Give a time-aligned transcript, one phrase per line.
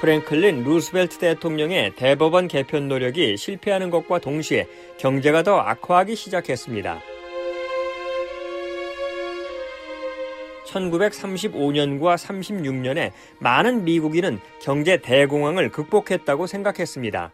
[0.00, 4.66] 프랭클린 루스벨트 대통령의 대법원 개편 노력이 실패하는 것과 동시에
[4.98, 7.00] 경제가 더 악화하기 시작했습니다.
[10.64, 17.32] 1935년과 36년에 많은 미국인은 경제 대공황을 극복했다고 생각했습니다.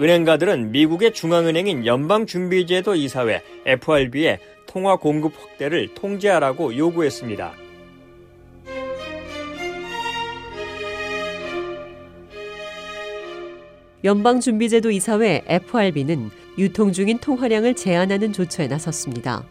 [0.00, 7.61] 은행가들은 미국의 중앙은행인 연방준비제도 이사회 FRB에 통화 공급 확대를 통제하라고 요구했습니다.
[14.04, 19.44] 연방준비제도 이사회 FRB는 유통 중인 통화량을 제한하는 조처에 나섰습니다.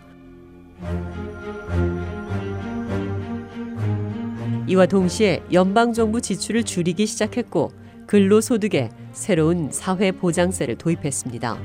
[4.68, 7.72] 이와 동시에 연방정부 지출을 줄이기 시작했고
[8.08, 11.58] 근로소득에 새로운 사회보장세를 도입했습니다.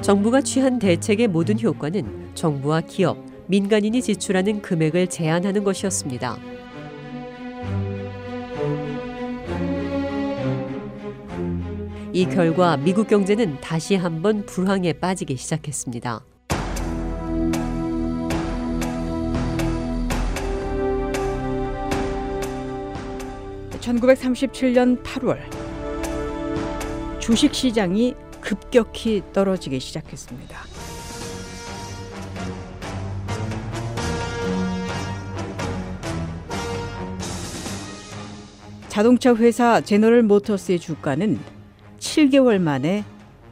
[0.00, 6.55] 정부가 취한 대책의 모든 효과는 정부와 기업, 민간인이 지출하는 금액을 제한하는 것이었습니다.
[12.16, 16.24] 이 결과 미국 경제는 다시 한번 불황에 빠지기 시작했습니다.
[23.80, 25.38] (1937년 8월)
[27.20, 30.58] 주식 시장이 급격히 떨어지기 시작했습니다.
[38.88, 41.55] 자동차 회사 제너럴 모터스의 주가는
[42.16, 43.04] 7개월 만에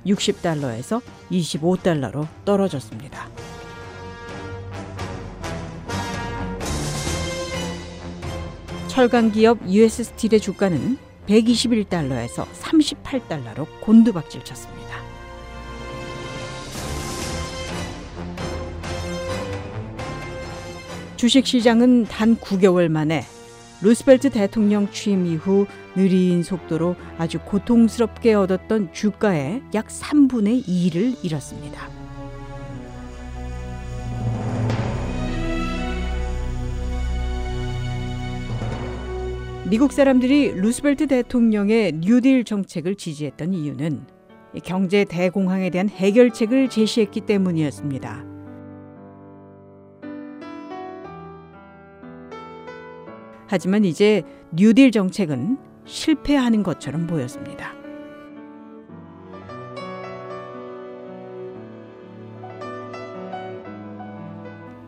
[0.06, 3.28] 60달러에서 25달러로 떨어졌습니다.
[8.88, 14.84] 철강 기업 US 스틸의 주가는 121달러에서 38달러로 곤두박질 쳤습니다.
[21.16, 23.24] 주식 시장은 단 9개월 만에
[23.84, 31.90] 루스벨트 대통령 취임 이후 느린 속도로 아주 고통스럽게 얻었던 주가의 약 3분의 2를 잃었습니다.
[39.68, 44.06] 미국 사람들이 루스벨트 대통령의 뉴딜 정책을 지지했던 이유는
[44.64, 48.33] 경제 대공황에 대한 해결책을 제시했기 때문이었습니다.
[53.46, 54.22] 하지만 이제
[54.52, 57.72] 뉴딜 정책은 실패하는 것처럼 보였습니다.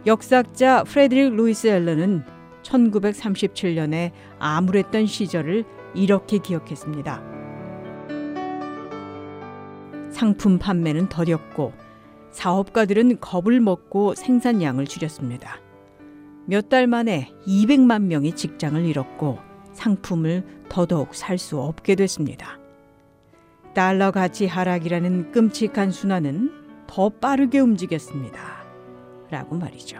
[0.07, 2.23] 역사학자 프레드릭 루이스 앨런은
[2.63, 7.23] 1937년에 암울했던 시절을 이렇게 기억했습니다.
[10.13, 11.73] 상품 판매는 더뎠고
[12.31, 15.66] 사업가들은 겁을 먹고 생산량을 줄였습니다.
[16.47, 19.39] 몇 달 만에 200만 명이 직장을 잃었고
[19.73, 22.59] 상품을 더더욱 살 수 없게 됐습니다.
[23.75, 26.51] 달러 가치 하락이라는 끔찍한 순환은
[26.87, 28.65] 더 빠르게 움직였습니다.
[29.31, 29.99] 라고 말이죠.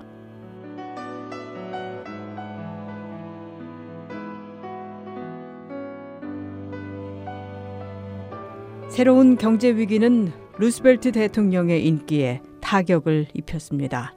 [8.89, 14.16] 새로운 경제 위기는 루스벨트 대통령의 인기에 타격을 입혔습니다.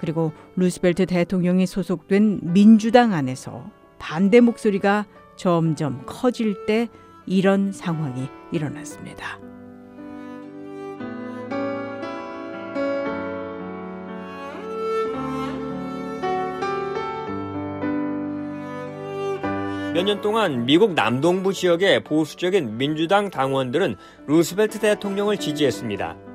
[0.00, 3.64] 그리고 루스벨트 대통령이 소속된 민주당 안에서
[3.98, 5.06] 반대 목소리가
[5.36, 6.88] 점점 커질 때
[7.26, 9.38] 이런 상황이 일어났습니다.
[19.94, 26.25] 몇 년 동안 미국 남동부 지역의 보수적인 민주당 당원들은 루스벨트 대통령을 지지했습니다.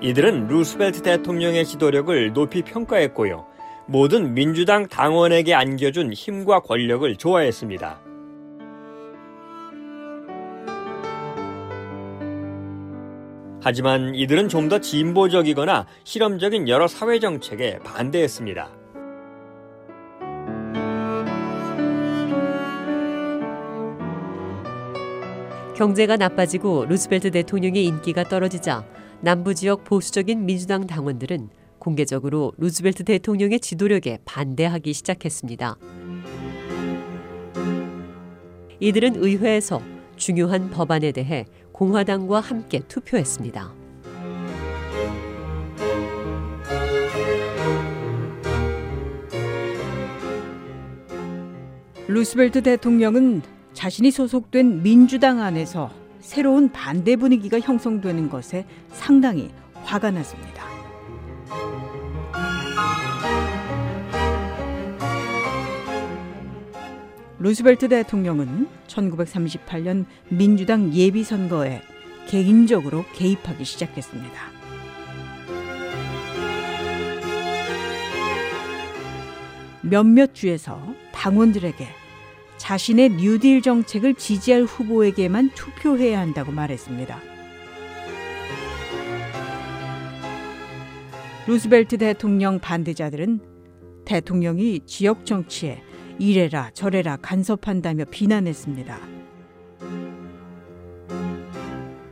[0.00, 3.46] 이들은 루스벨트 대통령의 지도력을 높이 평가했고요.
[3.86, 8.00] 모든 민주당 당원에게 안겨준 힘과 권력을 좋아했습니다.
[13.60, 18.70] 하지만 이들은 좀 더 진보적이거나 실험적인 여러 사회 정책에 반대했습니다.
[25.74, 28.84] 경제가 나빠지고 루스벨트 대통령의 인기가 떨어지자
[29.20, 31.48] 남부 지역 보수적인 민주당 당원들은
[31.80, 35.76] 공개적으로 루스벨트 대통령의 지도력에 반대하기 시작했습니다.
[38.78, 39.82] 이들은 의회에서
[40.14, 43.74] 중요한 법안에 대해 공화당과 함께 투표했습니다.
[52.06, 53.42] 루스벨트 대통령은
[53.72, 59.50] 자신이 소속된 민주당 안에서 새로운 반대 분위기가 형성되는 것에 상당히
[59.84, 60.64] 화가 났습니다.
[67.40, 71.82] 루스벨트 대통령은 1938년 민주당 예비선거에
[72.26, 74.58] 개인적으로 개입하기 시작했습니다.
[79.82, 81.86] 몇몇 주에서 당원들에게
[82.58, 87.18] 자신의 뉴딜 정책을 지지할 후보에게만 투표해야 한다고 말했습니다.
[91.46, 93.40] 루스벨트 대통령 반대자들은
[94.04, 95.82] 대통령이 지역 정치에
[96.18, 98.98] 이래라 저래라 간섭한다며 비난했습니다.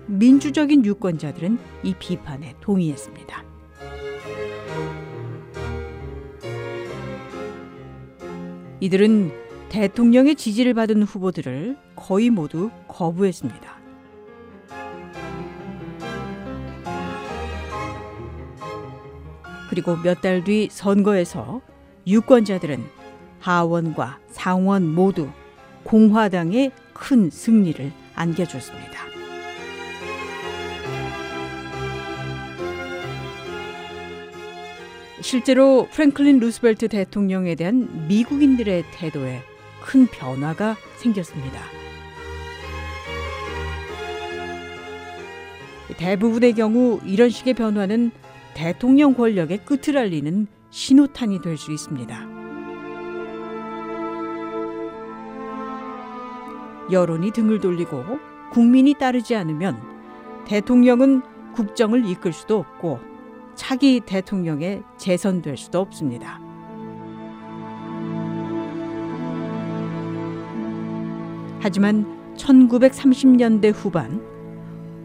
[0.07, 3.45] 민주적인 유권자들은 이 비판에 동의했습니다.
[8.81, 13.77] 이들은 대통령의 지지를 받은 후보들을 거의 모두 거부했습니다.
[19.69, 21.61] 그리고 몇 달 뒤 선거에서
[22.07, 22.85] 유권자들은
[23.41, 25.29] 하원과 상원 모두
[25.85, 29.07] 공화당의 큰 승리를 안겨줬습니다.
[35.21, 39.43] 실제로 프랭클린 루스벨트 대통령에 대한 미국인들의 태도에
[39.87, 41.61] 큰 변화가 생겼습니다.
[45.97, 48.11] 대부분의 경우 이런 식의 변화는
[48.55, 52.37] 대통령 권력의 끝을 알리는 신호탄이 될 수 있습니다.
[56.91, 58.05] 여론이 등을 돌리고
[58.53, 59.81] 국민이 따르지 않으면
[60.47, 61.23] 대통령은
[61.55, 63.00] 국정을 이끌 수도 없고
[63.55, 66.46] 차기 대통령에 재선될 수도 없습니다.
[71.67, 74.23] 하지만 1930년대 후반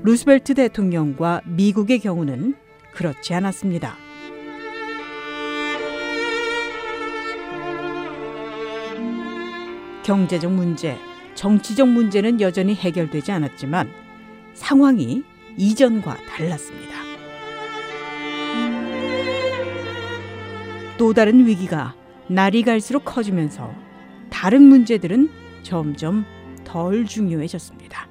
[0.04, 2.54] 루스벨트 대통령과 미국의 경우는
[2.94, 3.96] 그렇지 않았습니다.
[10.04, 11.00] 경제적 문제,
[11.34, 13.90] 정치적 문제는 여전히 해결되지 않았지만
[14.54, 15.24] 상황이
[15.57, 16.92] 이전과 달랐습니다.
[21.00, 21.96] 또 다른 위기가
[22.28, 23.74] 날이 갈수록 커지면서
[24.30, 25.28] 다른 문제들은
[25.64, 26.24] 점점
[26.71, 28.07] 덜 중요해졌습니다.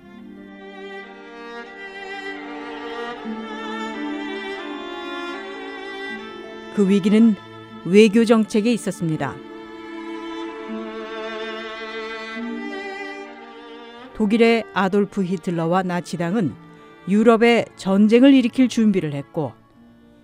[6.77, 7.35] 그 위기는
[7.87, 9.35] 외교 정책에 있었습니다.
[14.13, 16.53] 독일의 아돌프 히틀러와 나치당은
[17.09, 19.55] 유럽에 전쟁을 일으킬 준비를 했고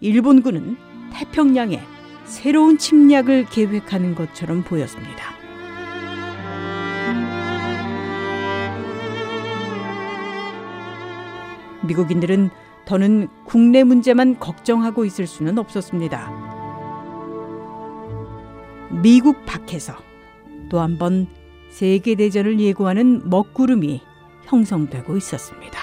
[0.00, 0.76] 일본군은
[1.14, 1.80] 태평양에
[2.26, 5.35] 새로운 침략을 계획하는 것처럼 보였습니다.
[11.86, 12.50] 미국인들은
[12.84, 16.30] 더는 국내 문제만 걱정하고 있을 수는 없었습니다.
[19.02, 19.94] 미국 밖에서
[20.70, 21.26] 또 한 번
[21.70, 24.00] 세계대전을 예고하는 먹구름이
[24.44, 25.78] 형성되고 있었습니다.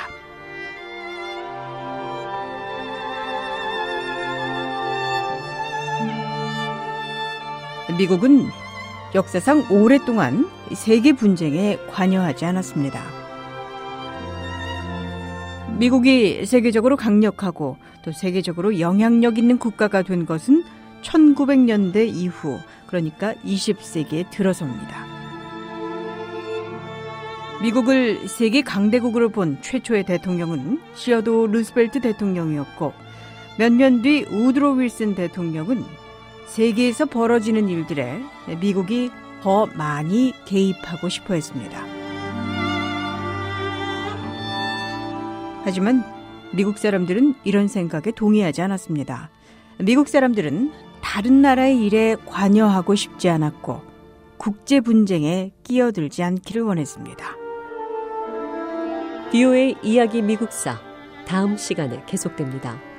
[7.98, 8.48] 미국은
[9.14, 13.00] 역사상 오랫동안 세계 분쟁에 관여하지 않았습니다.
[15.78, 20.64] 미국이 세계적으로 강력하고 또 세계적으로 영향력 있는 국가가 된 것은
[21.02, 25.14] 1900년대 이후, 그러니까 20세기에 들어서입니다.
[27.62, 32.94] 미국을 세계 강대국으로 본 최초의 대통령은 시어도 루스벨트 대통령이었고
[33.58, 35.84] 몇 년 뒤 우드로 윌슨 대통령은
[36.48, 38.20] 세계에서 벌어지는 일들에
[38.60, 39.12] 미국이
[39.42, 41.93] 더 많이 개입하고 싶어 했습니다.
[45.64, 46.04] 하지만
[46.52, 49.30] 미국 사람들은 이런 생각에 동의하지 않았습니다.
[49.80, 53.82] 미국 사람들은 다른 나라의 일에 관여하고 싶지 않았고
[54.38, 57.26] 국제 분쟁에 끼어들지 않기를 원했습니다.
[59.32, 60.80] 비오의 이야기 미국사
[61.26, 62.93] 다음 시간에 계속됩니다.